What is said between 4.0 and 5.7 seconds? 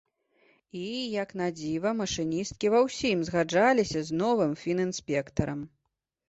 з новым фінінспектарам.